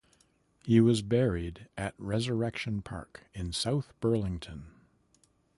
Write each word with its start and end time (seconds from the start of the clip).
He 0.65 0.79
was 0.81 1.03
buried 1.03 1.67
at 1.77 1.93
Resurrection 1.99 2.81
Park 2.81 3.25
in 3.35 3.51
South 3.53 3.93
Burlington. 3.99 4.65